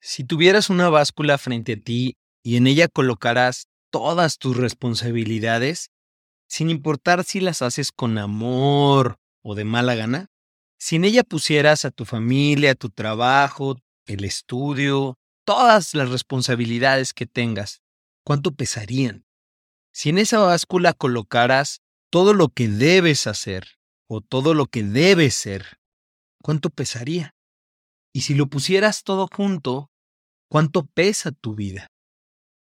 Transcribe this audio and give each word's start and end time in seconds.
Si 0.00 0.24
tuvieras 0.24 0.70
una 0.70 0.88
báscula 0.88 1.38
frente 1.38 1.72
a 1.72 1.76
ti 1.80 2.16
y 2.42 2.56
en 2.56 2.66
ella 2.66 2.88
colocarás 2.88 3.68
todas 3.90 4.38
tus 4.38 4.56
responsabilidades, 4.56 5.90
sin 6.48 6.70
importar 6.70 7.24
si 7.24 7.40
las 7.40 7.62
haces 7.62 7.92
con 7.92 8.18
amor 8.18 9.18
o 9.42 9.54
de 9.54 9.64
mala 9.64 9.94
gana, 9.94 10.30
si 10.78 10.96
en 10.96 11.04
ella 11.04 11.24
pusieras 11.24 11.84
a 11.84 11.90
tu 11.90 12.04
familia, 12.04 12.74
tu 12.74 12.90
trabajo, 12.90 13.76
el 14.06 14.24
estudio, 14.24 15.18
todas 15.44 15.94
las 15.94 16.10
responsabilidades 16.10 17.12
que 17.12 17.26
tengas, 17.26 17.82
¿cuánto 18.24 18.52
pesarían? 18.52 19.24
Si 19.92 20.10
en 20.10 20.18
esa 20.18 20.38
báscula 20.38 20.92
colocaras 20.92 21.80
todo 22.10 22.32
lo 22.34 22.48
que 22.48 22.68
debes 22.68 23.26
hacer 23.26 23.78
o 24.06 24.20
todo 24.20 24.54
lo 24.54 24.66
que 24.66 24.84
debes 24.84 25.34
ser, 25.34 25.78
¿cuánto 26.42 26.70
pesaría? 26.70 27.34
Y 28.12 28.22
si 28.22 28.34
lo 28.34 28.46
pusieras 28.46 29.02
todo 29.02 29.28
junto, 29.34 29.87
¿cuánto 30.48 30.86
pesa 30.86 31.30
tu 31.30 31.54
vida? 31.54 31.88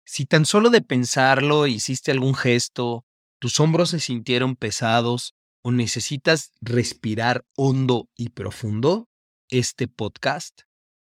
Si 0.06 0.26
tan 0.26 0.46
solo 0.46 0.70
de 0.70 0.82
pensarlo 0.82 1.68
hiciste 1.68 2.12
algún 2.12 2.36
gesto, 2.36 3.06
tus 3.40 3.60
hombros 3.60 3.92
se 3.92 4.00
sintieron 4.00 4.56
pesados 4.56 5.34
o 5.64 5.72
necesitas 5.72 6.52
respirar 6.62 7.46
hondo 7.56 8.10
y 8.16 8.30
profundo, 8.30 9.08
este 9.50 9.88
podcast 9.88 10.62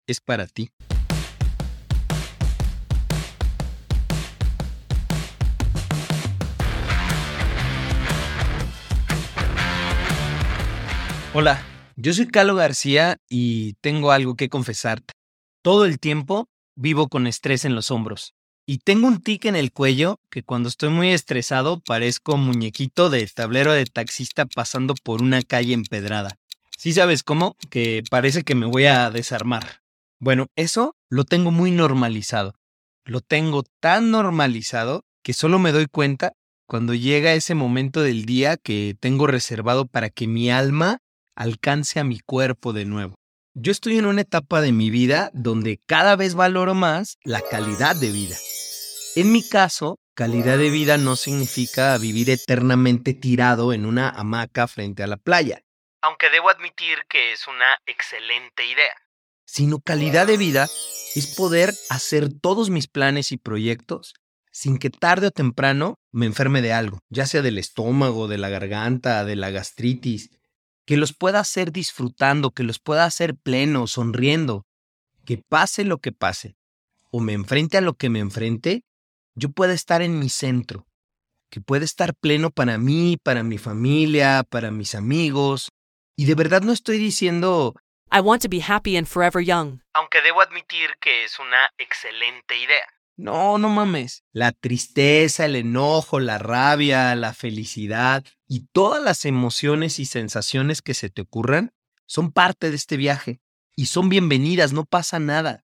es 0.07 0.21
para 0.21 0.47
ti. 0.47 0.69
Hola, 11.33 11.63
yo 11.95 12.13
soy 12.13 12.27
Carlo 12.27 12.55
García 12.55 13.17
y 13.29 13.73
tengo 13.81 14.11
algo 14.11 14.35
que 14.35 14.49
confesarte. 14.49 15.13
Todo 15.61 15.85
el 15.85 15.99
tiempo 15.99 16.49
vivo 16.77 17.09
con 17.09 17.27
estrés 17.27 17.65
en 17.65 17.75
los 17.75 17.91
hombros. 17.91 18.33
Y 18.65 18.79
tengo 18.79 19.07
un 19.07 19.21
tic 19.21 19.45
en 19.45 19.55
el 19.55 19.71
cuello 19.71 20.19
que 20.29 20.43
cuando 20.43 20.69
estoy 20.69 20.89
muy 20.89 21.11
estresado 21.11 21.79
parezco 21.79 22.37
muñequito 22.37 23.09
de 23.09 23.25
tablero 23.27 23.73
de 23.73 23.85
taxista 23.85 24.45
pasando 24.45 24.93
por 24.93 25.21
una 25.21 25.41
calle 25.41 25.73
empedrada. 25.73 26.37
¿Sí 26.77 26.93
sabes 26.93 27.23
cómo? 27.23 27.55
Que 27.69 28.03
parece 28.09 28.43
que 28.43 28.55
me 28.55 28.65
voy 28.65 28.85
a 28.85 29.09
desarmar. 29.09 29.81
Bueno, 30.19 30.47
eso 30.55 30.95
lo 31.09 31.23
tengo 31.23 31.51
muy 31.51 31.71
normalizado. 31.71 32.55
Lo 33.05 33.21
tengo 33.21 33.63
tan 33.79 34.11
normalizado 34.11 35.05
que 35.23 35.33
solo 35.33 35.59
me 35.59 35.71
doy 35.71 35.87
cuenta 35.87 36.33
cuando 36.67 36.93
llega 36.93 37.33
ese 37.33 37.55
momento 37.55 38.01
del 38.01 38.25
día 38.25 38.57
que 38.57 38.95
tengo 38.99 39.27
reservado 39.27 39.87
para 39.87 40.09
que 40.09 40.27
mi 40.27 40.51
alma 40.51 40.99
alcance 41.35 41.99
a 41.99 42.03
mi 42.03 42.19
cuerpo 42.19 42.73
de 42.73 42.85
nuevo. 42.85 43.15
Yo 43.59 43.71
estoy 43.71 43.97
en 43.97 44.05
una 44.05 44.21
etapa 44.21 44.61
de 44.61 44.71
mi 44.71 44.91
vida 44.91 45.31
donde 45.33 45.81
cada 45.87 46.15
vez 46.15 46.35
valoro 46.35 46.75
más 46.75 47.17
la 47.23 47.41
calidad 47.41 47.95
de 47.95 48.11
vida. 48.11 48.35
En 49.15 49.31
mi 49.31 49.41
caso, 49.41 49.97
calidad 50.13 50.59
de 50.59 50.69
vida 50.69 50.99
no 50.99 51.15
significa 51.15 51.97
vivir 51.97 52.29
eternamente 52.29 53.15
tirado 53.15 53.73
en 53.73 53.87
una 53.87 54.11
hamaca 54.11 54.67
frente 54.67 55.01
a 55.01 55.07
la 55.07 55.17
playa, 55.17 55.63
aunque 56.03 56.29
debo 56.29 56.51
admitir 56.51 56.99
que 57.09 57.31
es 57.31 57.47
una 57.47 57.79
excelente 57.87 58.63
idea. 58.63 58.93
Sino 59.47 59.79
calidad 59.79 60.27
de 60.27 60.37
vida 60.37 60.67
es 61.15 61.33
poder 61.35 61.73
hacer 61.89 62.29
todos 62.39 62.69
mis 62.69 62.87
planes 62.87 63.31
y 63.31 63.37
proyectos 63.37 64.13
sin 64.51 64.77
que 64.77 64.91
tarde 64.91 65.27
o 65.27 65.31
temprano 65.31 65.99
me 66.11 66.27
enferme 66.27 66.61
de 66.61 66.73
algo, 66.73 66.99
ya 67.09 67.25
sea 67.25 67.41
del 67.41 67.57
estómago, 67.57 68.27
de 68.27 68.37
la 68.37 68.49
garganta, 68.49 69.25
de 69.25 69.35
la 69.35 69.49
gastritis, 69.49 70.29
que 70.87 70.95
los 70.95 71.13
pueda 71.13 71.41
hacer 71.41 71.73
disfrutando, 71.73 72.51
que 72.51 72.63
los 72.63 72.79
pueda 72.79 73.03
hacer 73.03 73.35
pleno, 73.35 73.87
sonriendo, 73.87 74.65
que 75.25 75.37
pase 75.37 75.83
lo 75.83 75.97
que 75.97 76.13
pase, 76.13 76.55
o 77.11 77.19
me 77.19 77.33
enfrente 77.33 77.77
a 77.77 77.81
lo 77.81 77.95
que 77.95 78.09
me 78.09 78.19
enfrente, 78.19 78.85
yo 79.35 79.49
pueda 79.49 79.73
estar 79.73 80.01
en 80.01 80.17
mi 80.17 80.29
centro, 80.29 80.87
que 81.51 81.59
pueda 81.59 81.83
estar 81.83 82.15
pleno 82.15 82.51
para 82.51 82.77
mí, 82.77 83.17
para 83.21 83.43
mi 83.43 83.57
familia, 83.57 84.45
para 84.49 84.71
mis 84.71 84.95
amigos. 84.95 85.69
Y 86.15 86.23
de 86.23 86.35
verdad 86.35 86.61
no 86.61 86.71
estoy 86.71 86.97
diciendo... 86.97 87.75
I 88.09 88.21
want 88.21 88.41
to 88.43 88.49
be 88.49 88.61
happy 88.61 88.95
and 88.95 89.05
forever 89.05 89.43
young. 89.43 89.81
Aunque 89.93 90.21
debo 90.21 90.41
admitir 90.41 90.91
que 91.01 91.25
es 91.25 91.37
una 91.37 91.69
excelente 91.77 92.57
idea. 92.57 92.87
No, 93.17 93.57
no 93.57 93.69
mames. 93.69 94.23
La 94.31 94.51
tristeza, 94.51 95.45
el 95.45 95.55
enojo, 95.55 96.19
la 96.19 96.37
rabia, 96.37 97.15
la 97.15 97.33
felicidad 97.33 98.23
y 98.47 98.67
todas 98.71 99.03
las 99.03 99.25
emociones 99.25 99.97
y 99.97 100.05
sensaciones 100.05 100.83
que 100.83 100.93
se 100.93 101.09
te 101.09 101.23
ocurran 101.23 101.73
son 102.05 102.31
parte 102.31 102.69
de 102.69 102.75
este 102.75 102.95
viaje 102.95 103.41
y 103.75 103.87
son 103.87 104.09
bienvenidas, 104.09 104.71
no 104.71 104.85
pasa 104.85 105.17
nada. 105.17 105.65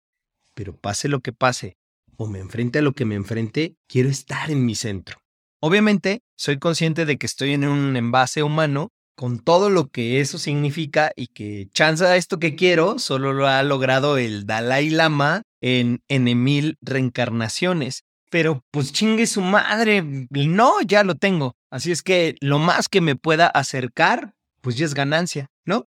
Pero 0.52 0.76
pase 0.76 1.08
lo 1.08 1.20
que 1.20 1.32
pase, 1.32 1.78
o 2.16 2.26
me 2.26 2.38
enfrente 2.38 2.80
a 2.80 2.82
lo 2.82 2.92
que 2.92 3.06
me 3.06 3.14
enfrente, 3.14 3.76
quiero 3.86 4.10
estar 4.10 4.50
en 4.50 4.66
mi 4.66 4.74
centro. 4.74 5.18
Obviamente, 5.60 6.20
soy 6.36 6.58
consciente 6.58 7.06
de 7.06 7.16
que 7.16 7.26
estoy 7.26 7.54
en 7.54 7.66
un 7.66 7.96
envase 7.96 8.42
humano 8.42 8.90
con 9.16 9.40
todo 9.40 9.70
lo 9.70 9.88
que 9.88 10.20
eso 10.20 10.38
significa 10.38 11.12
y 11.16 11.28
que 11.28 11.68
chanza 11.72 12.16
esto 12.16 12.38
que 12.38 12.54
quiero 12.54 12.98
solo 12.98 13.32
lo 13.32 13.48
ha 13.48 13.62
logrado 13.62 14.16
el 14.16 14.46
Dalai 14.46 14.90
Lama 14.90 15.42
en 15.60 16.02
N 16.08 16.34
mil 16.34 16.76
reencarnaciones. 16.80 18.04
Pero 18.30 18.62
pues 18.70 18.92
chingue 18.92 19.26
su 19.26 19.40
madre, 19.40 20.02
no, 20.30 20.80
ya 20.82 21.02
lo 21.02 21.14
tengo. 21.14 21.54
Así 21.70 21.92
es 21.92 22.02
que 22.02 22.36
lo 22.40 22.58
más 22.58 22.88
que 22.88 23.00
me 23.00 23.16
pueda 23.16 23.46
acercar, 23.46 24.34
pues 24.60 24.76
ya 24.76 24.84
es 24.84 24.94
ganancia, 24.94 25.48
¿no? 25.64 25.86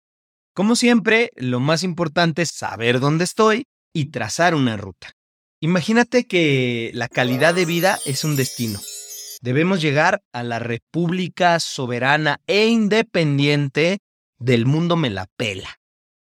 Como 0.53 0.75
siempre, 0.75 1.31
lo 1.35 1.59
más 1.59 1.83
importante 1.83 2.41
es 2.41 2.51
saber 2.51 2.99
dónde 2.99 3.23
estoy 3.23 3.65
y 3.93 4.05
trazar 4.11 4.55
una 4.55 4.77
ruta. 4.77 5.11
Imagínate 5.61 6.25
que 6.25 6.91
la 6.93 7.09
calidad 7.09 7.53
de 7.53 7.65
vida 7.65 7.99
es 8.05 8.23
un 8.23 8.35
destino. 8.35 8.79
Debemos 9.41 9.81
llegar 9.81 10.21
a 10.33 10.43
la 10.43 10.59
república 10.59 11.59
soberana 11.59 12.39
e 12.47 12.67
independiente 12.67 13.99
del 14.37 14.65
mundo 14.65 14.95
me 14.95 15.09
la 15.09 15.27
pela. 15.37 15.78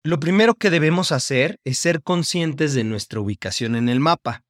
Lo 0.07 0.21
primero 0.21 0.55
que 0.55 0.69
debemos 0.69 1.13
hacer 1.13 1.59
es 1.65 1.79
ser 1.79 2.03
conscientes 2.03 2.75
de 2.75 2.85
nuestra 2.85 3.21
ubicación 3.21 3.75
en 3.75 3.89
el 3.89 4.01
mapa. 4.01 4.45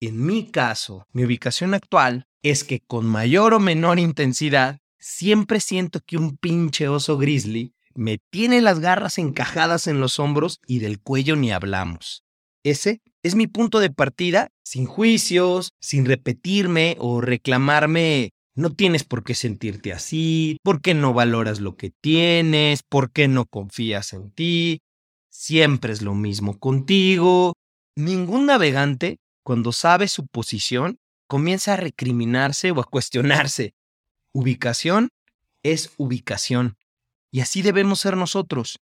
En 0.00 0.24
mi 0.24 0.50
caso, 0.50 1.06
mi 1.12 1.22
ubicación 1.22 1.74
actual 1.74 2.26
es 2.42 2.64
que 2.64 2.80
con 2.80 3.04
mayor 3.04 3.52
o 3.52 3.60
menor 3.60 3.98
intensidad, 3.98 4.78
siempre 4.98 5.60
siento 5.60 6.00
que 6.00 6.16
un 6.16 6.38
pinche 6.38 6.88
oso 6.88 7.18
grizzly 7.18 7.74
me 7.94 8.18
tiene 8.30 8.62
las 8.62 8.80
garras 8.80 9.18
encajadas 9.18 9.86
en 9.86 10.00
los 10.00 10.18
hombros 10.18 10.60
y 10.66 10.78
del 10.78 10.98
cuello 10.98 11.36
ni 11.36 11.52
hablamos. 11.52 12.24
Ese 12.62 13.02
es 13.22 13.34
mi 13.34 13.46
punto 13.46 13.80
de 13.80 13.90
partida, 13.90 14.48
sin 14.64 14.86
juicios, 14.86 15.74
sin 15.78 16.06
repetirme 16.06 16.96
o 17.00 17.20
reclamarme, 17.20 18.32
no 18.54 18.70
tienes 18.70 19.04
por 19.04 19.24
qué 19.24 19.34
sentirte 19.34 19.92
así, 19.92 20.58
por 20.62 20.80
qué 20.80 20.94
no 20.94 21.12
valoras 21.12 21.60
lo 21.60 21.76
que 21.76 21.90
tienes, 21.90 22.82
por 22.82 23.10
qué 23.10 23.28
no 23.28 23.46
confías 23.46 24.12
en 24.12 24.30
ti, 24.30 24.80
siempre 25.28 25.92
es 25.92 26.02
lo 26.02 26.14
mismo 26.14 26.58
contigo. 26.58 27.54
Ningún 27.96 28.46
navegante, 28.46 29.18
cuando 29.42 29.72
sabe 29.72 30.08
su 30.08 30.26
posición, 30.26 30.98
comienza 31.26 31.74
a 31.74 31.76
recriminarse 31.76 32.70
o 32.70 32.80
a 32.80 32.84
cuestionarse. 32.84 33.74
Ubicación 34.32 35.08
es 35.62 35.92
ubicación, 35.96 36.76
y 37.30 37.40
así 37.40 37.62
debemos 37.62 38.00
ser 38.00 38.16
nosotros. 38.16 38.78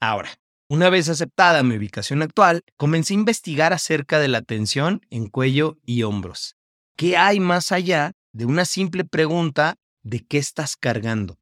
Ahora, 0.00 0.30
una 0.68 0.88
vez 0.88 1.08
aceptada 1.08 1.62
mi 1.62 1.76
ubicación 1.76 2.22
actual, 2.22 2.62
comencé 2.76 3.14
a 3.14 3.18
investigar 3.18 3.72
acerca 3.72 4.18
de 4.18 4.28
la 4.28 4.42
tensión 4.42 5.02
en 5.10 5.28
cuello 5.28 5.78
y 5.84 6.02
hombros. 6.02 6.56
¿Qué 6.96 7.16
hay 7.16 7.38
más 7.38 7.70
allá 7.70 8.12
de 8.32 8.44
una 8.44 8.64
simple 8.64 9.04
pregunta 9.04 9.76
de 10.02 10.20
qué 10.20 10.38
estás 10.38 10.76
cargando? 10.76 11.38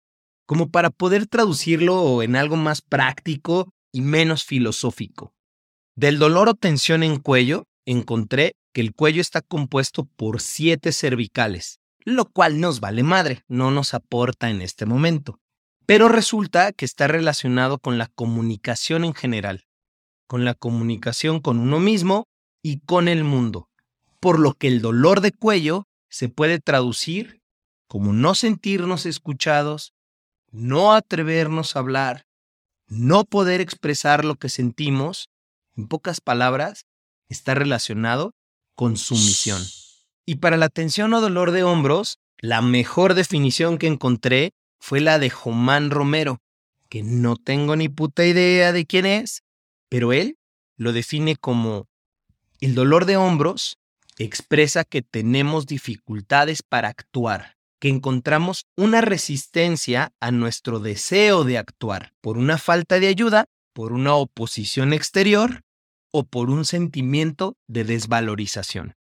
Como 0.47 0.71
para 0.71 0.91
poder 0.91 1.27
traducirlo 1.27 2.23
en 2.23 2.37
algo 2.37 2.57
más 2.57 2.83
práctico 2.83 3.73
y 3.93 4.01
menos 4.01 4.45
filosófico. 4.45 5.35
Del 5.95 6.19
dolor 6.19 6.49
o 6.49 6.55
tensión 6.55 7.03
en 7.03 7.19
cuello, 7.19 7.65
encontré 7.87 8.55
que 8.73 8.81
el 8.81 8.95
cuello 8.95 9.21
está 9.21 9.43
compuesto 9.43 10.05
por 10.17 10.41
siete 10.41 10.93
cervicales, 10.93 11.81
lo 12.05 12.27
cual 12.27 12.61
nos 12.61 12.81
vale 12.81 13.03
madre, 13.03 13.43
no 13.49 13.71
nos 13.71 13.95
aporta 13.95 14.51
en 14.51 14.63
este 14.63 14.87
momento 14.87 15.41
pero 15.89 16.11
resulta 16.11 16.75
que 16.75 16.85
está 16.85 17.09
relacionado 17.09 17.79
con 17.79 17.97
la 17.97 18.09
comunicación 18.09 19.07
en 19.07 19.15
general, 19.15 19.65
con 20.27 20.45
la 20.45 20.53
comunicación 20.53 21.41
con 21.41 21.59
uno 21.59 21.81
mismo 21.81 22.27
y 22.63 22.81
con 22.81 23.09
el 23.09 23.25
mundo, 23.25 23.71
por 24.21 24.39
lo 24.39 24.53
que 24.53 24.69
el 24.69 24.83
dolor 24.83 25.23
de 25.23 25.33
cuello 25.33 25.88
se 26.09 26.29
puede 26.29 26.59
traducir 26.61 27.43
como 27.87 28.13
no 28.13 28.35
sentirnos 28.35 29.07
escuchados, 29.07 29.95
no 30.51 30.93
atrevernos 30.93 31.75
a 31.75 31.81
hablar, 31.81 32.27
no 32.87 33.25
poder 33.25 33.61
expresar 33.61 34.25
lo 34.25 34.37
que 34.37 34.49
sentimos, 34.49 35.31
en 35.77 35.89
pocas 35.89 36.21
palabras, 36.21 36.87
está 37.29 37.55
relacionado 37.55 38.35
con 38.75 38.97
sumisión. 38.97 39.63
Y 40.25 40.37
para 40.37 40.57
la 40.57 40.69
tensión 40.69 41.13
o 41.15 41.21
dolor 41.21 41.51
de 41.51 41.63
hombros, 41.63 42.19
la 42.39 42.63
mejor 42.63 43.15
definición 43.15 43.79
que 43.79 43.87
encontré 43.87 44.53
fue 44.79 45.01
la 45.01 45.19
de 45.19 45.31
Jomán 45.31 45.91
Romero, 45.91 46.41
que 46.89 47.03
no 47.03 47.37
tengo 47.37 47.77
ni 47.77 47.89
puta 47.89 48.25
idea 48.25 48.73
de 48.73 48.87
quién 48.87 49.07
es, 49.07 49.43
pero 49.89 50.13
él 50.13 50.39
lo 50.77 50.93
define 50.93 51.37
como 51.37 51.89
el 52.61 52.75
dolor 52.75 53.05
de 53.05 53.17
hombros 53.17 53.79
expresa 54.25 54.85
que 54.85 55.03
tenemos 55.03 55.67
dificultades 55.67 56.63
para 56.63 56.89
actuar, 56.89 57.57
que 57.81 57.89
encontramos 57.89 58.67
una 58.77 59.01
resistencia 59.01 60.13
a 60.21 60.31
nuestro 60.31 60.81
deseo 60.81 61.45
de 61.45 61.59
actuar 61.59 62.13
por 62.21 62.39
una 62.39 62.59
falta 62.59 62.99
de 62.99 63.09
ayuda, 63.09 63.47
por 63.73 63.93
una 63.93 64.15
oposición 64.15 64.93
exterior 64.93 65.63
o 66.11 66.25
por 66.25 66.51
un 66.51 66.65
sentimiento 66.65 67.57
de 67.69 67.85
desvalorización. 67.85 68.95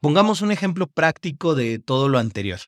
Pongamos 0.00 0.40
un 0.40 0.52
ejemplo 0.52 0.86
práctico 0.86 1.54
de 1.54 1.78
todo 1.78 2.08
lo 2.08 2.18
anterior. 2.18 2.60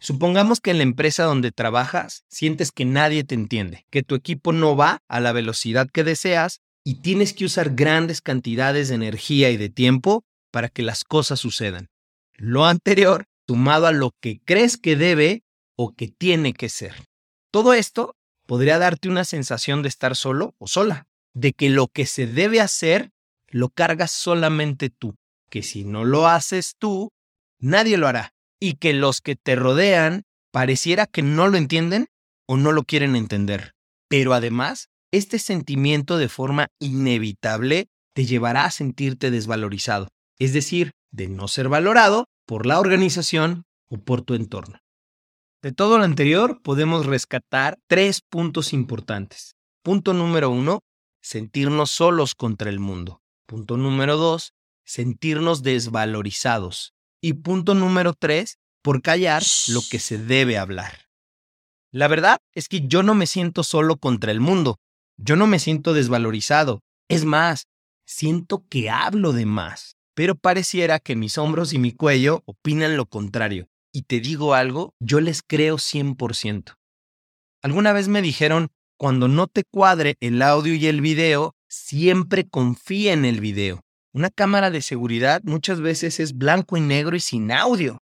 Supongamos 0.00 0.60
que 0.60 0.70
en 0.70 0.76
la 0.76 0.84
empresa 0.84 1.24
donde 1.24 1.50
trabajas 1.50 2.24
sientes 2.28 2.70
que 2.70 2.84
nadie 2.84 3.24
te 3.24 3.34
entiende, 3.34 3.84
que 3.90 4.04
tu 4.04 4.14
equipo 4.14 4.52
no 4.52 4.76
va 4.76 5.02
a 5.08 5.18
la 5.18 5.32
velocidad 5.32 5.88
que 5.92 6.04
deseas 6.04 6.60
y 6.84 7.02
tienes 7.02 7.32
que 7.32 7.44
usar 7.44 7.74
grandes 7.74 8.22
cantidades 8.22 8.88
de 8.88 8.94
energía 8.94 9.50
y 9.50 9.56
de 9.56 9.68
tiempo 9.68 10.24
para 10.50 10.68
que 10.68 10.82
las 10.82 11.04
cosas 11.04 11.40
sucedan. 11.40 11.88
Lo 12.34 12.66
anterior, 12.66 13.26
sumado 13.46 13.86
a 13.86 13.92
lo 13.92 14.12
que 14.20 14.40
crees 14.44 14.76
que 14.76 14.96
debe 14.96 15.42
o 15.76 15.94
que 15.94 16.08
tiene 16.08 16.52
que 16.52 16.68
ser. 16.68 16.94
Todo 17.50 17.72
esto 17.72 18.14
podría 18.46 18.78
darte 18.78 19.08
una 19.08 19.24
sensación 19.24 19.82
de 19.82 19.88
estar 19.88 20.16
solo 20.16 20.54
o 20.58 20.68
sola, 20.68 21.06
de 21.34 21.52
que 21.52 21.70
lo 21.70 21.88
que 21.88 22.06
se 22.06 22.26
debe 22.26 22.60
hacer 22.60 23.10
lo 23.48 23.68
cargas 23.70 24.10
solamente 24.10 24.90
tú, 24.90 25.16
que 25.50 25.62
si 25.62 25.84
no 25.84 26.04
lo 26.04 26.26
haces 26.26 26.74
tú, 26.78 27.10
nadie 27.58 27.96
lo 27.96 28.06
hará, 28.06 28.34
y 28.60 28.74
que 28.74 28.92
los 28.92 29.20
que 29.20 29.36
te 29.36 29.56
rodean 29.56 30.24
pareciera 30.52 31.06
que 31.06 31.22
no 31.22 31.48
lo 31.48 31.56
entienden 31.56 32.08
o 32.46 32.56
no 32.56 32.72
lo 32.72 32.84
quieren 32.84 33.16
entender. 33.16 33.72
Pero 34.08 34.34
además, 34.34 34.88
este 35.12 35.38
sentimiento 35.38 36.18
de 36.18 36.28
forma 36.28 36.68
inevitable 36.80 37.88
te 38.14 38.24
llevará 38.24 38.64
a 38.64 38.70
sentirte 38.70 39.30
desvalorizado, 39.30 40.08
es 40.38 40.52
decir, 40.52 40.92
de 41.10 41.28
no 41.28 41.48
ser 41.48 41.68
valorado 41.68 42.26
por 42.46 42.66
la 42.66 42.78
organización 42.78 43.64
o 43.88 43.98
por 43.98 44.22
tu 44.22 44.34
entorno. 44.34 44.80
De 45.62 45.72
todo 45.72 45.98
lo 45.98 46.04
anterior 46.04 46.60
podemos 46.62 47.06
rescatar 47.06 47.78
tres 47.88 48.20
puntos 48.20 48.72
importantes. 48.72 49.56
Punto 49.82 50.14
número 50.14 50.50
uno, 50.50 50.80
sentirnos 51.20 51.90
solos 51.90 52.34
contra 52.34 52.70
el 52.70 52.78
mundo. 52.78 53.20
Punto 53.46 53.76
número 53.76 54.16
dos, 54.16 54.52
sentirnos 54.84 55.62
desvalorizados. 55.62 56.92
Y 57.20 57.32
punto 57.32 57.74
número 57.74 58.14
tres, 58.14 58.58
por 58.82 59.02
callar 59.02 59.42
lo 59.68 59.80
que 59.90 59.98
se 59.98 60.18
debe 60.18 60.58
hablar. 60.58 61.08
La 61.90 62.06
verdad 62.06 62.38
es 62.54 62.68
que 62.68 62.86
yo 62.86 63.02
no 63.02 63.14
me 63.14 63.26
siento 63.26 63.64
solo 63.64 63.96
contra 63.96 64.30
el 64.30 64.40
mundo. 64.40 64.76
Yo 65.16 65.34
no 65.34 65.48
me 65.48 65.58
siento 65.58 65.94
desvalorizado. 65.94 66.80
Es 67.08 67.24
más, 67.24 67.64
siento 68.06 68.64
que 68.68 68.90
hablo 68.90 69.32
de 69.32 69.46
más 69.46 69.97
pero 70.18 70.34
pareciera 70.34 70.98
que 70.98 71.14
mis 71.14 71.38
hombros 71.38 71.72
y 71.72 71.78
mi 71.78 71.92
cuello 71.92 72.42
opinan 72.44 72.96
lo 72.96 73.06
contrario. 73.06 73.68
Y 73.92 74.02
te 74.02 74.18
digo 74.18 74.52
algo, 74.52 74.96
yo 74.98 75.20
les 75.20 75.44
creo 75.46 75.76
100%. 75.76 76.74
Alguna 77.62 77.92
vez 77.92 78.08
me 78.08 78.20
dijeron, 78.20 78.72
cuando 78.96 79.28
no 79.28 79.46
te 79.46 79.62
cuadre 79.62 80.16
el 80.18 80.42
audio 80.42 80.74
y 80.74 80.88
el 80.88 81.02
video, 81.02 81.54
siempre 81.68 82.48
confía 82.48 83.12
en 83.12 83.26
el 83.26 83.40
video. 83.40 83.84
Una 84.12 84.28
cámara 84.30 84.72
de 84.72 84.82
seguridad 84.82 85.40
muchas 85.44 85.80
veces 85.80 86.18
es 86.18 86.36
blanco 86.36 86.76
y 86.76 86.80
negro 86.80 87.14
y 87.14 87.20
sin 87.20 87.52
audio. 87.52 88.02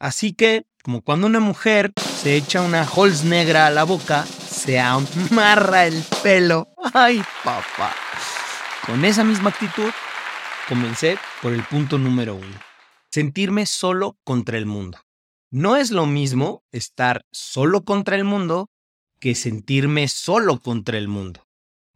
Así 0.00 0.32
que, 0.32 0.66
como 0.82 1.02
cuando 1.02 1.28
una 1.28 1.38
mujer 1.38 1.92
se 2.20 2.34
echa 2.34 2.62
una 2.62 2.82
Halls 2.82 3.22
negra 3.22 3.68
a 3.68 3.70
la 3.70 3.84
boca, 3.84 4.26
se 4.26 4.80
amarra 4.80 5.86
el 5.86 6.02
pelo. 6.20 6.66
¡Ay, 6.92 7.22
papá! 7.44 7.94
Con 8.84 9.04
esa 9.04 9.22
misma 9.22 9.50
actitud, 9.50 9.92
Comencé 10.68 11.16
por 11.40 11.54
el 11.54 11.62
punto 11.62 11.96
número 11.96 12.34
uno. 12.34 12.60
Sentirme 13.10 13.64
solo 13.64 14.18
contra 14.22 14.58
el 14.58 14.66
mundo. 14.66 14.98
No 15.50 15.76
es 15.76 15.90
lo 15.90 16.04
mismo 16.04 16.62
estar 16.72 17.22
solo 17.32 17.86
contra 17.86 18.16
el 18.16 18.24
mundo 18.24 18.68
que 19.18 19.34
sentirme 19.34 20.08
solo 20.08 20.60
contra 20.60 20.98
el 20.98 21.08
mundo. 21.08 21.42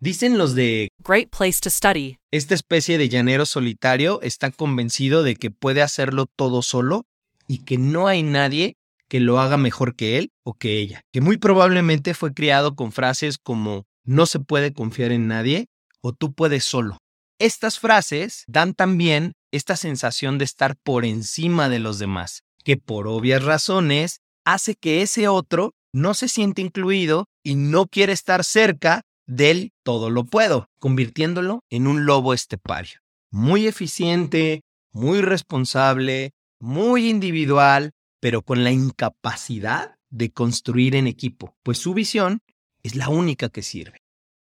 Dicen 0.01 0.39
los 0.39 0.55
de 0.55 0.89
Great 1.05 1.29
Place 1.29 1.61
to 1.61 1.69
Study. 1.69 2.17
Esta 2.31 2.55
especie 2.55 2.97
de 2.97 3.11
llanero 3.11 3.45
solitario 3.45 4.23
está 4.23 4.51
convencido 4.51 5.23
de 5.23 5.37
que 5.37 5.51
puede 5.51 5.83
hacerlo 5.83 6.25
todo 6.35 6.63
solo 6.63 7.05
y 7.47 7.65
que 7.65 7.77
no 7.77 8.09
hay 8.09 8.23
nadie 8.23 8.77
que 9.07 9.21
lo 9.21 9.39
haga 9.39 9.59
mejor 9.59 9.95
que 9.95 10.17
él 10.17 10.31
o 10.45 10.55
que 10.55 10.79
ella, 10.79 11.03
que 11.13 11.21
muy 11.21 11.37
probablemente 11.37 12.15
fue 12.15 12.33
criado 12.33 12.75
con 12.75 12.91
frases 12.91 13.37
como 13.37 13.85
no 14.03 14.25
se 14.25 14.41
puede 14.41 14.73
confiar 14.73 15.13
en 15.13 15.29
nadie 15.29 15.67
o 16.01 16.15
tú 16.15 16.33
puedes 16.33 16.65
solo. 16.65 17.01
Estas 17.43 17.81
frases 17.81 18.44
dan 18.47 18.73
también 18.73 19.33
esta 19.50 19.75
sensación 19.75 20.39
de 20.39 20.44
estar 20.44 20.77
por 20.77 21.05
encima 21.05 21.69
de 21.69 21.81
los 21.81 21.99
demás, 21.99 22.44
que 22.62 22.77
por 22.77 23.09
obvias 23.09 23.43
razones 23.43 24.21
hace 24.44 24.77
que 24.77 25.03
ese 25.03 25.27
otro 25.27 25.73
no 25.93 26.15
se 26.15 26.29
siente 26.29 26.62
incluido 26.62 27.27
y 27.43 27.56
no 27.56 27.89
quiere 27.89 28.12
estar 28.12 28.44
cerca 28.44 29.03
del 29.27 29.73
todo 29.83 30.09
lo 30.09 30.23
puedo, 30.23 30.69
convirtiéndolo 30.79 31.65
en 31.69 31.89
un 31.89 32.06
lobo 32.06 32.33
estepario. 32.33 33.00
Muy 33.33 33.67
eficiente, 33.67 34.61
muy 34.93 35.21
responsable, 35.21 36.35
muy 36.61 37.11
individual, 37.11 37.91
pero 38.21 38.43
con 38.43 38.62
la 38.62 38.71
incapacidad 38.71 39.97
de 40.11 40.31
construir 40.31 40.95
en 40.95 41.09
equipo, 41.09 41.56
pues 41.65 41.79
su 41.79 41.93
visión 41.93 42.38
es 42.85 42.95
la 42.95 43.09
única 43.09 43.49
que 43.49 43.62
sirve. 43.62 43.99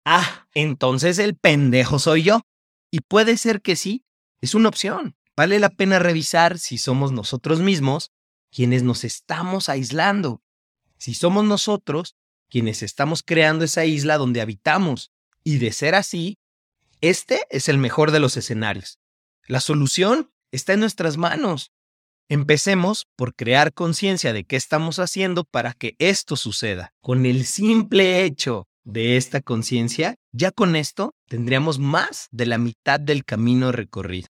Ah, 0.04 0.46
entonces 0.54 1.18
el 1.18 1.34
pendejo 1.34 1.98
soy 1.98 2.22
yo. 2.22 2.42
Y 2.94 3.00
puede 3.00 3.36
ser 3.38 3.60
que 3.60 3.74
sí, 3.74 4.04
es 4.40 4.54
una 4.54 4.68
opción. 4.68 5.16
Vale 5.36 5.58
la 5.58 5.70
pena 5.70 5.98
revisar 5.98 6.60
si 6.60 6.78
somos 6.78 7.10
nosotros 7.10 7.58
mismos 7.58 8.12
quienes 8.52 8.84
nos 8.84 9.02
estamos 9.02 9.68
aislando. 9.68 10.44
Si 10.96 11.12
somos 11.12 11.42
nosotros 11.44 12.14
quienes 12.48 12.84
estamos 12.84 13.24
creando 13.24 13.64
esa 13.64 13.84
isla 13.84 14.16
donde 14.16 14.40
habitamos. 14.40 15.10
Y 15.42 15.58
de 15.58 15.72
ser 15.72 15.96
así, 15.96 16.38
este 17.00 17.40
es 17.50 17.68
el 17.68 17.78
mejor 17.78 18.12
de 18.12 18.20
los 18.20 18.36
escenarios. 18.36 19.00
La 19.48 19.58
solución 19.58 20.30
está 20.52 20.74
en 20.74 20.78
nuestras 20.78 21.16
manos. 21.16 21.72
Empecemos 22.28 23.08
por 23.16 23.34
crear 23.34 23.72
conciencia 23.72 24.32
de 24.32 24.44
qué 24.44 24.54
estamos 24.54 25.00
haciendo 25.00 25.42
para 25.42 25.72
que 25.72 25.96
esto 25.98 26.36
suceda. 26.36 26.94
Con 27.00 27.26
el 27.26 27.44
simple 27.44 28.22
hecho 28.22 28.68
de 28.84 29.16
esta 29.16 29.40
conciencia, 29.40 30.16
ya 30.32 30.50
con 30.50 30.76
esto 30.76 31.14
tendríamos 31.28 31.78
más 31.78 32.28
de 32.30 32.46
la 32.46 32.58
mitad 32.58 33.00
del 33.00 33.24
camino 33.24 33.72
recorrido. 33.72 34.28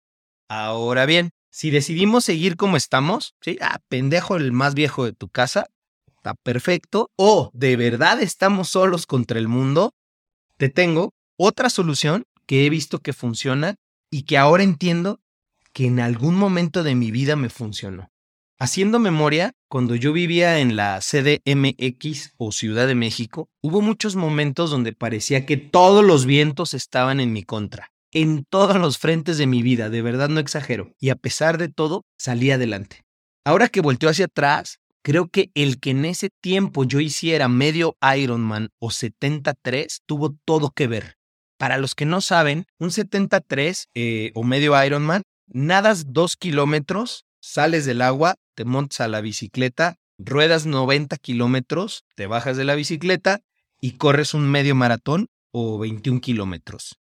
Ahora 0.48 1.06
bien, 1.06 1.30
si 1.50 1.70
decidimos 1.70 2.24
seguir 2.24 2.56
como 2.56 2.76
estamos, 2.76 3.34
¿sí? 3.40 3.58
Ah, 3.60 3.80
pendejo 3.88 4.36
el 4.36 4.52
más 4.52 4.74
viejo 4.74 5.04
de 5.04 5.12
tu 5.12 5.28
casa, 5.28 5.66
está 6.06 6.34
perfecto. 6.34 7.10
O 7.16 7.50
de 7.52 7.76
verdad 7.76 8.20
estamos 8.20 8.70
solos 8.70 9.06
contra 9.06 9.38
el 9.38 9.48
mundo, 9.48 9.92
te 10.56 10.68
tengo 10.68 11.12
otra 11.36 11.70
solución 11.70 12.24
que 12.46 12.66
he 12.66 12.70
visto 12.70 13.00
que 13.00 13.12
funciona 13.12 13.76
y 14.10 14.22
que 14.22 14.38
ahora 14.38 14.62
entiendo 14.62 15.20
que 15.72 15.86
en 15.86 16.00
algún 16.00 16.36
momento 16.36 16.82
de 16.82 16.94
mi 16.94 17.10
vida 17.10 17.36
me 17.36 17.48
funcionó. 17.48 18.10
Haciendo 18.60 19.00
memoria, 19.00 19.52
cuando 19.68 19.96
yo 19.96 20.12
vivía 20.12 20.60
en 20.60 20.76
la 20.76 21.00
CDMX 21.00 22.34
o 22.36 22.52
Ciudad 22.52 22.86
de 22.86 22.94
México, 22.94 23.48
hubo 23.60 23.80
muchos 23.80 24.14
momentos 24.14 24.70
donde 24.70 24.92
parecía 24.92 25.44
que 25.44 25.56
todos 25.56 26.04
los 26.04 26.24
vientos 26.24 26.72
estaban 26.72 27.18
en 27.18 27.32
mi 27.32 27.42
contra, 27.42 27.90
en 28.12 28.44
todos 28.44 28.76
los 28.76 28.98
frentes 28.98 29.38
de 29.38 29.48
mi 29.48 29.62
vida, 29.62 29.90
de 29.90 30.02
verdad 30.02 30.28
no 30.28 30.38
exagero, 30.38 30.92
y 31.00 31.10
a 31.10 31.16
pesar 31.16 31.58
de 31.58 31.68
todo, 31.68 32.04
salí 32.16 32.52
adelante. 32.52 33.02
Ahora 33.44 33.68
que 33.68 33.80
volteo 33.80 34.08
hacia 34.08 34.26
atrás, 34.26 34.78
creo 35.02 35.26
que 35.26 35.50
el 35.54 35.80
que 35.80 35.90
en 35.90 36.04
ese 36.04 36.30
tiempo 36.40 36.84
yo 36.84 37.00
hiciera 37.00 37.48
medio 37.48 37.96
Ironman 38.16 38.68
o 38.78 38.92
73 38.92 40.02
tuvo 40.06 40.36
todo 40.44 40.70
que 40.70 40.86
ver. 40.86 41.16
Para 41.58 41.76
los 41.76 41.96
que 41.96 42.06
no 42.06 42.20
saben, 42.20 42.66
un 42.78 42.92
73 42.92 43.88
eh, 43.94 44.30
o 44.34 44.44
medio 44.44 44.80
Ironman, 44.82 45.22
nadas 45.48 46.12
dos 46.12 46.36
kilómetros, 46.36 47.26
sales 47.40 47.84
del 47.84 48.00
agua, 48.00 48.36
te 48.54 48.64
montas 48.64 49.00
a 49.00 49.08
la 49.08 49.20
bicicleta, 49.20 49.96
ruedas 50.18 50.66
90 50.66 51.16
kilómetros, 51.18 52.04
te 52.14 52.26
bajas 52.26 52.56
de 52.56 52.64
la 52.64 52.74
bicicleta 52.74 53.42
y 53.80 53.92
corres 53.92 54.34
un 54.34 54.48
medio 54.48 54.74
maratón 54.74 55.28
o 55.50 55.78
21 55.78 56.20
kilómetros. 56.20 56.98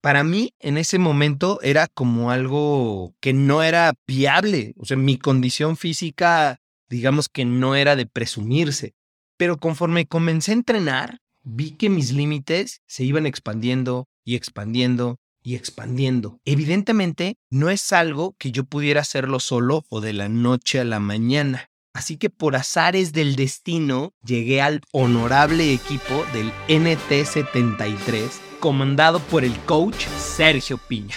Para 0.00 0.22
mí, 0.22 0.54
en 0.60 0.78
ese 0.78 0.98
momento 0.98 1.58
era 1.62 1.88
como 1.88 2.30
algo 2.30 3.14
que 3.20 3.32
no 3.32 3.62
era 3.62 3.94
viable. 4.06 4.74
O 4.78 4.84
sea, 4.84 4.96
mi 4.96 5.18
condición 5.18 5.76
física, 5.76 6.60
digamos 6.88 7.28
que 7.28 7.44
no 7.44 7.74
era 7.74 7.96
de 7.96 8.06
presumirse. 8.06 8.94
Pero 9.36 9.58
conforme 9.58 10.06
comencé 10.06 10.52
a 10.52 10.54
entrenar, 10.54 11.18
vi 11.42 11.72
que 11.72 11.90
mis 11.90 12.12
límites 12.12 12.82
se 12.86 13.04
iban 13.04 13.26
expandiendo 13.26 14.08
y 14.24 14.36
expandiendo 14.36 15.18
y 15.46 15.54
expandiendo. 15.54 16.40
Evidentemente, 16.44 17.36
no 17.50 17.70
es 17.70 17.92
algo 17.92 18.34
que 18.36 18.50
yo 18.50 18.64
pudiera 18.64 19.02
hacerlo 19.02 19.38
solo 19.38 19.84
o 19.88 20.00
de 20.00 20.12
la 20.12 20.28
noche 20.28 20.80
a 20.80 20.84
la 20.84 20.98
mañana. 20.98 21.70
Así 21.94 22.16
que 22.16 22.30
por 22.30 22.56
azares 22.56 23.12
del 23.12 23.36
destino 23.36 24.12
llegué 24.24 24.60
al 24.60 24.80
honorable 24.92 25.72
equipo 25.72 26.26
del 26.32 26.52
NT73, 26.68 28.28
comandado 28.58 29.20
por 29.20 29.44
el 29.44 29.56
coach 29.60 30.06
Sergio 30.18 30.78
Piña. 30.78 31.14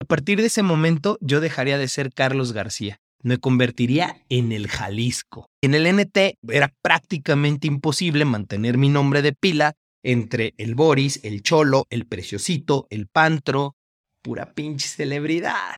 A 0.00 0.04
partir 0.04 0.40
de 0.40 0.46
ese 0.46 0.62
momento 0.62 1.18
yo 1.20 1.40
dejaría 1.40 1.76
de 1.76 1.88
ser 1.88 2.12
Carlos 2.12 2.52
García. 2.52 3.00
Me 3.20 3.38
convertiría 3.38 4.22
en 4.28 4.52
el 4.52 4.68
Jalisco. 4.68 5.48
En 5.60 5.74
el 5.74 5.92
NT 5.92 6.38
era 6.48 6.72
prácticamente 6.82 7.66
imposible 7.66 8.24
mantener 8.24 8.78
mi 8.78 8.90
nombre 8.90 9.22
de 9.22 9.32
pila 9.32 9.74
entre 10.06 10.54
el 10.56 10.76
Boris, 10.76 11.18
el 11.24 11.42
Cholo, 11.42 11.86
el 11.90 12.06
Preciosito, 12.06 12.86
el 12.90 13.08
Pantro, 13.08 13.76
pura 14.22 14.54
pinche 14.54 14.86
celebridad. 14.86 15.76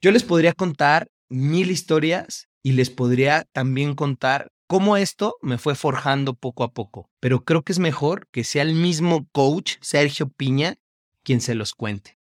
Yo 0.00 0.10
les 0.12 0.24
podría 0.24 0.54
contar 0.54 1.08
mil 1.28 1.70
historias 1.70 2.48
y 2.62 2.72
les 2.72 2.88
podría 2.88 3.44
también 3.52 3.94
contar 3.94 4.48
cómo 4.66 4.96
esto 4.96 5.36
me 5.42 5.58
fue 5.58 5.74
forjando 5.74 6.32
poco 6.32 6.64
a 6.64 6.72
poco. 6.72 7.10
Pero 7.20 7.44
creo 7.44 7.62
que 7.62 7.72
es 7.72 7.78
mejor 7.78 8.26
que 8.32 8.44
sea 8.44 8.62
el 8.62 8.74
mismo 8.74 9.28
coach, 9.30 9.74
Sergio 9.82 10.30
Piña, 10.30 10.76
quien 11.22 11.42
se 11.42 11.54
los 11.54 11.74
cuente. 11.74 12.16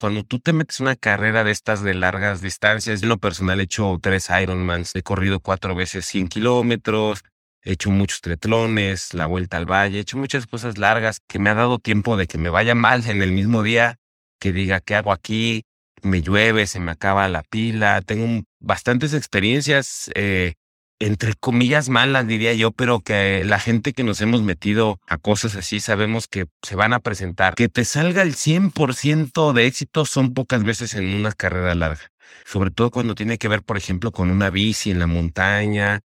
Cuando 0.00 0.24
tú 0.24 0.40
te 0.40 0.52
metes 0.52 0.80
una 0.80 0.96
carrera 0.96 1.44
de 1.44 1.52
estas 1.52 1.84
de 1.84 1.94
largas 1.94 2.42
distancias, 2.42 3.04
en 3.04 3.08
lo 3.08 3.18
personal 3.18 3.60
he 3.60 3.64
hecho 3.64 4.00
tres 4.02 4.30
Ironmans, 4.30 4.96
he 4.96 5.02
corrido 5.04 5.38
cuatro 5.38 5.76
veces 5.76 6.06
100 6.06 6.26
kilómetros, 6.26 7.22
he 7.64 7.72
hecho 7.72 7.90
muchos 7.90 8.20
tretlones, 8.20 9.14
la 9.14 9.26
vuelta 9.26 9.56
al 9.56 9.66
valle, 9.66 9.98
he 9.98 10.00
hecho 10.00 10.18
muchas 10.18 10.46
cosas 10.46 10.78
largas 10.78 11.20
que 11.26 11.38
me 11.38 11.50
ha 11.50 11.54
dado 11.54 11.78
tiempo 11.78 12.16
de 12.16 12.26
que 12.26 12.38
me 12.38 12.48
vaya 12.48 12.74
mal 12.74 13.04
en 13.08 13.22
el 13.22 13.32
mismo 13.32 13.62
día, 13.62 13.98
que 14.40 14.52
diga, 14.52 14.80
¿qué 14.80 14.94
hago 14.96 15.12
aquí? 15.12 15.64
Me 16.02 16.20
llueve, 16.20 16.66
se 16.66 16.80
me 16.80 16.90
acaba 16.90 17.28
la 17.28 17.42
pila, 17.42 18.02
tengo 18.02 18.42
bastantes 18.58 19.14
experiencias, 19.14 20.10
eh, 20.14 20.54
entre 21.02 21.34
comillas 21.34 21.88
malas, 21.88 22.28
diría 22.28 22.54
yo, 22.54 22.70
pero 22.70 23.00
que 23.00 23.42
la 23.44 23.58
gente 23.58 23.92
que 23.92 24.04
nos 24.04 24.20
hemos 24.20 24.42
metido 24.42 25.00
a 25.08 25.18
cosas 25.18 25.56
así 25.56 25.80
sabemos 25.80 26.28
que 26.28 26.46
se 26.62 26.76
van 26.76 26.92
a 26.92 27.00
presentar. 27.00 27.54
Que 27.56 27.68
te 27.68 27.84
salga 27.84 28.22
el 28.22 28.34
100% 28.34 29.52
de 29.52 29.66
éxito 29.66 30.04
son 30.04 30.32
pocas 30.32 30.62
veces 30.62 30.94
en 30.94 31.08
una 31.08 31.32
carrera 31.32 31.74
larga. 31.74 32.12
Sobre 32.44 32.70
todo 32.70 32.90
cuando 32.92 33.16
tiene 33.16 33.36
que 33.36 33.48
ver, 33.48 33.62
por 33.62 33.76
ejemplo, 33.76 34.12
con 34.12 34.30
una 34.30 34.50
bici 34.50 34.92
en 34.92 35.00
la 35.00 35.08
montaña. 35.08 36.00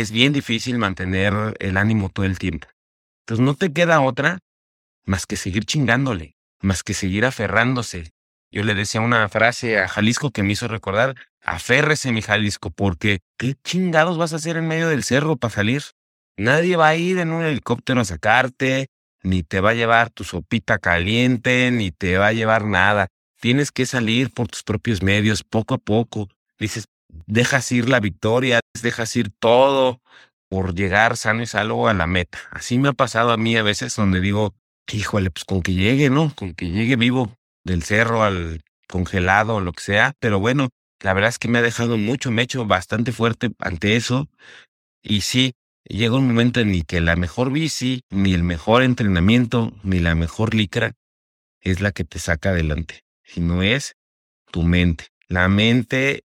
Es 0.00 0.10
bien 0.10 0.32
difícil 0.32 0.78
mantener 0.78 1.56
el 1.60 1.76
ánimo 1.76 2.08
todo 2.08 2.26
el 2.26 2.38
tiempo. 2.38 2.68
Entonces 3.22 3.44
no 3.44 3.54
te 3.54 3.72
queda 3.72 4.00
otra 4.00 4.38
más 5.04 5.26
que 5.26 5.36
seguir 5.36 5.64
chingándole, 5.64 6.36
más 6.60 6.82
que 6.82 6.94
seguir 6.94 7.24
aferrándose, 7.24 8.12
yo 8.52 8.64
le 8.64 8.74
decía 8.74 9.00
una 9.00 9.28
frase 9.28 9.78
a 9.78 9.86
Jalisco 9.86 10.32
que 10.32 10.42
me 10.42 10.52
hizo 10.52 10.66
recordar, 10.66 11.14
aférrese 11.40 12.10
mi 12.10 12.20
Jalisco, 12.20 12.70
porque 12.70 13.20
¿qué 13.36 13.54
chingados 13.62 14.18
vas 14.18 14.32
a 14.32 14.36
hacer 14.36 14.56
en 14.56 14.66
medio 14.66 14.88
del 14.88 15.04
cerro 15.04 15.36
para 15.36 15.54
salir? 15.54 15.82
Nadie 16.36 16.74
va 16.74 16.88
a 16.88 16.96
ir 16.96 17.18
en 17.18 17.30
un 17.30 17.44
helicóptero 17.44 18.00
a 18.00 18.04
sacarte, 18.04 18.88
ni 19.22 19.44
te 19.44 19.60
va 19.60 19.70
a 19.70 19.74
llevar 19.74 20.10
tu 20.10 20.24
sopita 20.24 20.78
caliente, 20.78 21.70
ni 21.70 21.92
te 21.92 22.18
va 22.18 22.28
a 22.28 22.32
llevar 22.32 22.64
nada. 22.64 23.06
Tienes 23.40 23.70
que 23.70 23.86
salir 23.86 24.32
por 24.32 24.48
tus 24.48 24.64
propios 24.64 25.00
medios, 25.00 25.44
poco 25.44 25.74
a 25.74 25.78
poco. 25.78 26.28
Dices, 26.58 26.86
dejas 27.26 27.70
ir 27.72 27.88
la 27.88 28.00
victoria, 28.00 28.60
dejas 28.82 29.14
ir 29.16 29.30
todo 29.38 30.00
por 30.48 30.74
llegar 30.74 31.16
sano 31.16 31.42
y 31.42 31.46
salvo 31.46 31.88
a 31.88 31.94
la 31.94 32.06
meta. 32.06 32.38
Así 32.50 32.78
me 32.78 32.88
ha 32.88 32.92
pasado 32.92 33.30
a 33.30 33.36
mí 33.36 33.56
a 33.56 33.62
veces 33.62 33.94
donde 33.94 34.20
digo, 34.20 34.54
híjole, 34.92 35.30
pues 35.30 35.44
con 35.44 35.62
que 35.62 35.74
llegue, 35.74 36.10
¿no? 36.10 36.34
Con 36.34 36.54
que 36.54 36.70
llegue 36.70 36.96
vivo 36.96 37.32
del 37.64 37.82
cerro 37.82 38.24
al 38.24 38.62
congelado 38.88 39.56
o 39.56 39.60
lo 39.60 39.72
que 39.72 39.82
sea, 39.82 40.14
pero 40.18 40.40
bueno, 40.40 40.70
la 41.00 41.14
verdad 41.14 41.30
es 41.30 41.38
que 41.38 41.48
me 41.48 41.58
ha 41.58 41.62
dejado 41.62 41.96
mucho, 41.96 42.30
me 42.30 42.42
he 42.42 42.44
hecho 42.44 42.66
bastante 42.66 43.12
fuerte 43.12 43.52
ante 43.58 43.96
eso. 43.96 44.28
Y 45.02 45.22
sí, 45.22 45.54
llega 45.84 46.16
un 46.16 46.26
momento 46.26 46.60
en 46.60 46.70
el 46.70 46.84
que 46.84 47.00
la 47.00 47.16
mejor 47.16 47.52
bici, 47.52 48.02
ni 48.10 48.34
el 48.34 48.42
mejor 48.42 48.82
entrenamiento, 48.82 49.72
ni 49.82 50.00
la 50.00 50.14
mejor 50.14 50.54
licra 50.54 50.92
es 51.60 51.80
la 51.80 51.92
que 51.92 52.04
te 52.04 52.18
saca 52.18 52.50
adelante, 52.50 53.04
sino 53.22 53.62
es 53.62 53.96
tu 54.50 54.62
mente. 54.62 55.08
La 55.28 55.48
mente 55.48 56.24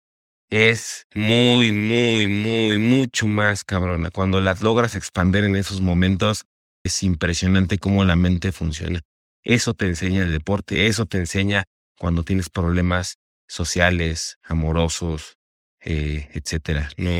es 0.51 1.07
muy, 1.15 1.73
muy, 1.73 2.27
muy, 2.29 2.79
mucho 2.79 3.27
más 3.27 3.65
cabrona. 3.65 4.11
Cuando 4.11 4.41
las 4.41 4.63
logras 4.63 4.95
expander 4.95 5.45
en 5.45 5.57
esos 5.57 5.81
momentos, 5.81 6.45
es 6.85 7.03
impresionante 7.03 7.79
cómo 7.79 8.05
la 8.05 8.17
mente 8.17 8.53
funciona. 8.53 9.01
Eso 9.43 9.75
te 9.75 9.87
enseña 9.87 10.23
el 10.23 10.33
deporte, 10.33 10.87
eso 10.87 11.07
te 11.07 11.19
enseña 11.19 11.65
cuando 11.99 12.23
tienes 12.23 12.49
problemas 12.49 13.19
sociales, 13.49 14.39
amorosos, 14.43 15.37
eh, 15.81 16.29
etcétera. 16.33 16.91
No 16.97 17.11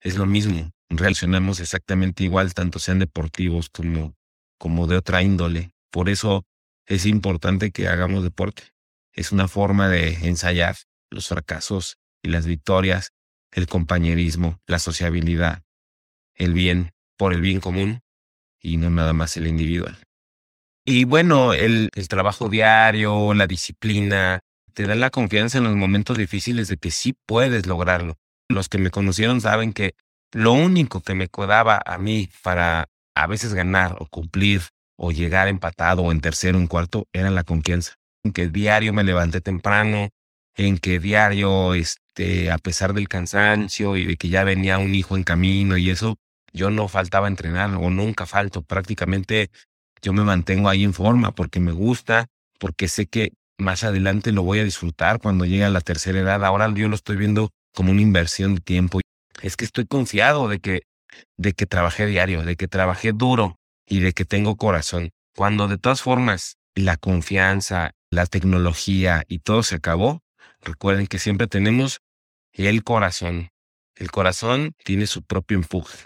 es 0.00 0.16
lo 0.16 0.26
mismo. 0.26 0.70
Reaccionamos 0.88 1.60
exactamente 1.60 2.24
igual, 2.24 2.54
tanto 2.54 2.78
sean 2.78 2.98
deportivos 2.98 3.68
como, 3.70 4.14
como 4.58 4.86
de 4.86 4.96
otra 4.96 5.22
índole. 5.22 5.70
Por 5.90 6.08
eso 6.08 6.44
es 6.86 7.06
importante 7.06 7.70
que 7.70 7.88
hagamos 7.88 8.22
deporte. 8.22 8.62
Es 9.12 9.32
una 9.32 9.48
forma 9.48 9.88
de 9.88 10.14
ensayar 10.28 10.76
los 11.10 11.28
fracasos 11.28 11.98
y 12.26 12.30
las 12.30 12.44
victorias, 12.44 13.12
el 13.52 13.66
compañerismo, 13.66 14.58
la 14.66 14.78
sociabilidad, 14.78 15.62
el 16.34 16.52
bien 16.52 16.90
por 17.16 17.32
el 17.32 17.40
bien 17.40 17.60
común 17.60 18.00
y 18.60 18.76
no 18.76 18.90
nada 18.90 19.12
más 19.12 19.36
el 19.36 19.46
individual. 19.46 19.96
Y 20.84 21.04
bueno, 21.04 21.54
el, 21.54 21.90
el 21.94 22.08
trabajo 22.08 22.48
diario, 22.48 23.32
la 23.32 23.46
disciplina, 23.46 24.40
te 24.74 24.86
da 24.86 24.94
la 24.94 25.10
confianza 25.10 25.58
en 25.58 25.64
los 25.64 25.76
momentos 25.76 26.18
difíciles 26.18 26.68
de 26.68 26.76
que 26.76 26.90
sí 26.90 27.14
puedes 27.26 27.66
lograrlo. 27.66 28.16
Los 28.48 28.68
que 28.68 28.78
me 28.78 28.90
conocieron 28.90 29.40
saben 29.40 29.72
que 29.72 29.94
lo 30.32 30.52
único 30.52 31.00
que 31.00 31.14
me 31.14 31.28
quedaba 31.28 31.80
a 31.84 31.98
mí 31.98 32.28
para 32.42 32.88
a 33.14 33.26
veces 33.26 33.54
ganar 33.54 33.96
o 34.00 34.06
cumplir 34.06 34.62
o 34.98 35.12
llegar 35.12 35.48
empatado 35.48 36.02
o 36.02 36.12
en 36.12 36.20
tercero 36.20 36.58
o 36.58 36.60
en 36.60 36.66
cuarto 36.66 37.06
era 37.12 37.30
la 37.30 37.44
confianza. 37.44 37.94
Que 38.34 38.48
diario 38.48 38.92
me 38.92 39.04
levanté 39.04 39.40
temprano, 39.40 40.10
en 40.56 40.78
que 40.78 40.98
diario, 40.98 41.74
este, 41.74 42.50
a 42.50 42.58
pesar 42.58 42.94
del 42.94 43.08
cansancio 43.08 43.96
y 43.96 44.04
de 44.06 44.16
que 44.16 44.28
ya 44.28 44.42
venía 44.44 44.78
un 44.78 44.94
hijo 44.94 45.16
en 45.16 45.22
camino 45.22 45.76
y 45.76 45.90
eso, 45.90 46.16
yo 46.52 46.70
no 46.70 46.88
faltaba 46.88 47.28
entrenar 47.28 47.74
o 47.74 47.90
nunca 47.90 48.26
falto. 48.26 48.62
Prácticamente 48.62 49.50
yo 50.02 50.12
me 50.12 50.24
mantengo 50.24 50.68
ahí 50.68 50.84
en 50.84 50.94
forma 50.94 51.34
porque 51.34 51.60
me 51.60 51.72
gusta, 51.72 52.26
porque 52.58 52.88
sé 52.88 53.06
que 53.06 53.32
más 53.58 53.84
adelante 53.84 54.32
lo 54.32 54.42
voy 54.42 54.60
a 54.60 54.64
disfrutar 54.64 55.20
cuando 55.20 55.44
llegue 55.44 55.64
a 55.64 55.70
la 55.70 55.80
tercera 55.80 56.18
edad. 56.18 56.44
Ahora 56.44 56.72
yo 56.74 56.88
lo 56.88 56.94
estoy 56.94 57.16
viendo 57.16 57.50
como 57.74 57.92
una 57.92 58.02
inversión 58.02 58.54
de 58.54 58.60
tiempo. 58.60 59.00
Es 59.42 59.56
que 59.56 59.66
estoy 59.66 59.86
confiado 59.86 60.48
de 60.48 60.60
que, 60.60 60.82
de 61.36 61.52
que 61.52 61.66
trabajé 61.66 62.06
diario, 62.06 62.42
de 62.42 62.56
que 62.56 62.68
trabajé 62.68 63.12
duro 63.12 63.56
y 63.86 64.00
de 64.00 64.12
que 64.12 64.24
tengo 64.24 64.56
corazón. 64.56 65.10
Cuando 65.34 65.68
de 65.68 65.76
todas 65.76 66.00
formas 66.00 66.56
la 66.74 66.96
confianza, 66.96 67.92
la 68.10 68.24
tecnología 68.26 69.24
y 69.28 69.40
todo 69.40 69.62
se 69.62 69.76
acabó, 69.76 70.20
recuerden 70.66 71.06
que 71.06 71.18
siempre 71.18 71.46
tenemos 71.46 72.00
el 72.52 72.84
corazón. 72.84 73.48
El 73.94 74.10
corazón 74.10 74.74
tiene 74.84 75.06
su 75.06 75.22
propio 75.22 75.56
empuje. 75.56 76.04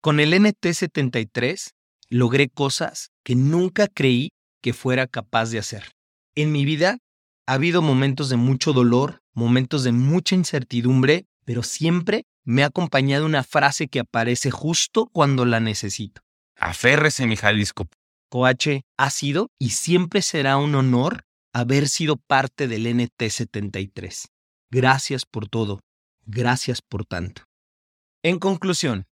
Con 0.00 0.18
el 0.18 0.32
NT73 0.32 1.70
logré 2.08 2.48
cosas 2.48 3.10
que 3.22 3.36
nunca 3.36 3.86
creí 3.86 4.30
que 4.62 4.72
fuera 4.72 5.06
capaz 5.06 5.50
de 5.50 5.58
hacer. 5.58 5.92
En 6.34 6.50
mi 6.50 6.64
vida 6.64 6.98
ha 7.46 7.54
habido 7.54 7.82
momentos 7.82 8.28
de 8.28 8.36
mucho 8.36 8.72
dolor, 8.72 9.20
momentos 9.32 9.84
de 9.84 9.92
mucha 9.92 10.34
incertidumbre, 10.34 11.26
pero 11.44 11.62
siempre 11.62 12.24
me 12.44 12.62
ha 12.62 12.66
acompañado 12.66 13.26
una 13.26 13.44
frase 13.44 13.88
que 13.88 14.00
aparece 14.00 14.50
justo 14.50 15.06
cuando 15.12 15.44
la 15.44 15.60
necesito. 15.60 16.22
Aférrese, 16.56 17.26
mi 17.26 17.36
Jalisco. 17.36 17.86
Coache, 18.30 18.82
ha 18.96 19.10
sido 19.10 19.50
y 19.58 19.70
siempre 19.70 20.22
será 20.22 20.56
un 20.56 20.74
honor 20.74 21.24
haber 21.58 21.88
sido 21.88 22.16
parte 22.16 22.68
del 22.68 22.86
NT73. 22.86 24.28
Gracias 24.70 25.26
por 25.26 25.48
todo. 25.48 25.80
Gracias 26.24 26.80
por 26.82 27.04
tanto. 27.04 27.42
En 28.22 28.38
conclusión, 28.38 29.06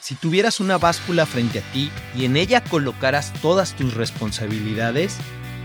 si 0.00 0.16
tuvieras 0.16 0.58
una 0.58 0.78
báscula 0.78 1.26
frente 1.26 1.60
a 1.60 1.72
ti 1.72 1.90
y 2.16 2.24
en 2.24 2.36
ella 2.36 2.64
colocaras 2.64 3.32
todas 3.40 3.76
tus 3.76 3.94
responsabilidades, 3.94 5.16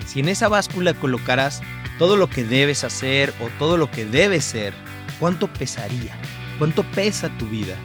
si 0.06 0.20
en 0.20 0.30
esa 0.30 0.48
báscula 0.48 0.94
colocaras 0.94 1.62
todo 1.98 2.18
lo 2.18 2.30
que 2.30 2.44
debes 2.44 2.84
hacer 2.84 3.34
o 3.42 3.50
todo 3.58 3.78
lo 3.78 3.90
que 3.90 4.06
debes 4.06 4.46
ser, 4.46 4.74
¿cuánto 5.20 5.52
pesaría? 5.52 6.16
¿Cuánto 6.60 6.84
pesa 6.92 7.36
tu 7.40 7.48
vida? 7.48 7.76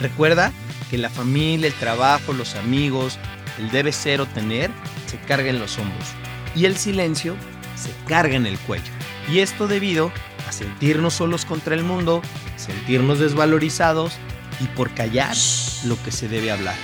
Recuerda 0.00 0.52
que 0.90 0.98
la 0.98 1.10
familia, 1.10 1.66
el 1.66 1.74
trabajo, 1.74 2.32
los 2.32 2.54
amigos, 2.54 3.18
el 3.58 3.70
debe 3.70 3.90
ser 3.90 4.20
o 4.20 4.26
tener 4.26 4.70
se 5.06 5.18
carga 5.18 5.50
en 5.50 5.58
los 5.58 5.76
hombros 5.78 6.06
y 6.54 6.66
el 6.66 6.76
silencio 6.76 7.36
se 7.76 7.90
carga 8.08 8.34
en 8.34 8.46
el 8.46 8.58
cuello. 8.58 8.90
Y 9.30 9.40
esto 9.40 9.68
debido 9.68 10.12
a 10.48 10.52
sentirnos 10.52 11.14
solos 11.14 11.44
contra 11.44 11.74
el 11.74 11.84
mundo, 11.84 12.22
sentirnos 12.56 13.18
desvalorizados 13.18 14.14
y 14.60 14.66
por 14.68 14.92
callar 14.94 15.36
lo 15.84 16.00
que 16.02 16.12
se 16.12 16.28
debe 16.28 16.50
hablar. 16.50 16.76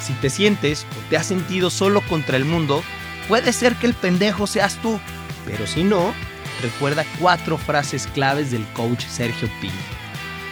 Si 0.00 0.12
te 0.14 0.30
sientes 0.30 0.86
o 0.92 1.10
te 1.10 1.16
has 1.16 1.26
sentido 1.26 1.70
solo 1.70 2.00
contra 2.02 2.36
el 2.36 2.44
mundo, 2.44 2.82
puede 3.28 3.52
ser 3.52 3.74
que 3.74 3.86
el 3.86 3.94
pendejo 3.94 4.46
seas 4.46 4.80
tú, 4.80 5.00
pero 5.44 5.66
si 5.66 5.82
no, 5.82 6.12
recuerda 6.62 7.04
cuatro 7.18 7.58
frases 7.58 8.06
claves 8.08 8.50
del 8.50 8.64
coach 8.68 9.04
Sergio 9.06 9.48
Piña. 9.60 9.74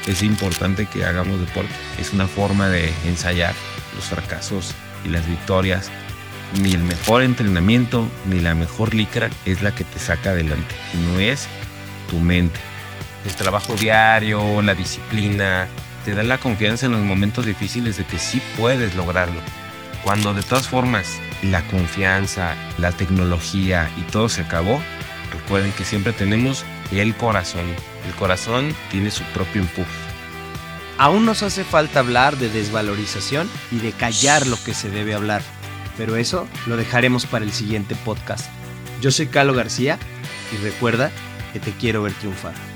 es 0.06 0.22
importante 0.22 0.86
que 0.86 1.04
hagamos 1.04 1.40
deporte. 1.40 1.72
Es 1.98 2.12
una 2.12 2.26
forma 2.26 2.68
de 2.68 2.92
ensayar 3.06 3.54
los 3.94 4.04
fracasos 4.06 4.74
y 5.04 5.08
las 5.08 5.26
victorias. 5.26 5.90
Ni 6.60 6.72
el 6.72 6.84
mejor 6.84 7.22
entrenamiento 7.22 8.08
ni 8.26 8.40
la 8.40 8.54
mejor 8.54 8.94
licra 8.94 9.30
es 9.44 9.62
la 9.62 9.74
que 9.74 9.84
te 9.84 9.98
saca 9.98 10.30
adelante. 10.30 10.74
No 11.04 11.18
es 11.18 11.48
tu 12.08 12.20
mente. 12.20 12.60
El 13.24 13.34
trabajo 13.34 13.74
diario, 13.74 14.62
la 14.62 14.74
disciplina, 14.74 15.66
te 16.04 16.14
da 16.14 16.22
la 16.22 16.38
confianza 16.38 16.86
en 16.86 16.92
los 16.92 17.00
momentos 17.00 17.46
difíciles 17.46 17.96
de 17.96 18.04
que 18.04 18.18
sí 18.18 18.40
puedes 18.58 18.94
lograrlo. 18.94 19.40
Cuando 20.04 20.34
de 20.34 20.42
todas 20.42 20.68
formas 20.68 21.18
la 21.42 21.62
confianza, 21.68 22.54
la 22.78 22.92
tecnología 22.92 23.90
y 23.96 24.02
todo 24.02 24.28
se 24.28 24.42
acabó, 24.42 24.80
recuerden 25.32 25.72
que 25.72 25.84
siempre 25.84 26.12
tenemos 26.12 26.64
el 26.92 27.14
corazón. 27.16 27.66
El 28.06 28.14
corazón 28.14 28.76
tiene 28.90 29.10
su 29.10 29.22
propio 29.32 29.62
empuje. 29.62 29.90
Aún 30.98 31.24
nos 31.24 31.42
hace 31.42 31.64
falta 31.64 32.00
hablar 32.00 32.36
de 32.36 32.48
desvalorización 32.48 33.48
y 33.72 33.78
de 33.78 33.92
callar 33.92 34.46
lo 34.46 34.62
que 34.62 34.74
se 34.74 34.90
debe 34.90 35.14
hablar, 35.14 35.42
pero 35.96 36.16
eso 36.16 36.46
lo 36.66 36.76
dejaremos 36.76 37.26
para 37.26 37.44
el 37.44 37.52
siguiente 37.52 37.94
podcast. 38.04 38.46
Yo 39.00 39.10
soy 39.10 39.26
Carlos 39.26 39.56
García 39.56 39.98
y 40.52 40.56
recuerda 40.64 41.10
que 41.52 41.60
te 41.60 41.72
quiero 41.72 42.02
ver 42.02 42.12
triunfar. 42.14 42.73